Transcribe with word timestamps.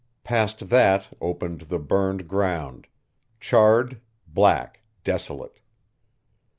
Past 0.23 0.69
that 0.69 1.15
opened 1.21 1.61
the 1.69 1.77
burned 1.77 2.27
ground, 2.27 2.87
charred, 3.39 4.01
black, 4.25 4.81
desolate. 5.03 5.59